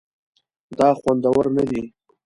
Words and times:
دا 0.77 0.89
خوندور 0.99 1.45
نه 1.55 1.63
دي 1.69 1.81